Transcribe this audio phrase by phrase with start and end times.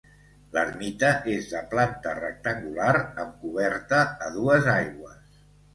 [0.53, 5.43] L'ermita és de planta rectangular amb coberta a dues aigües.